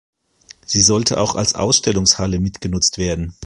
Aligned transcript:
Sie 0.65 0.81
sollte 0.81 1.19
auch 1.21 1.35
als 1.35 1.53
Ausstellungshalle 1.53 2.39
mitgenutzt 2.39 2.97
werden. 2.97 3.35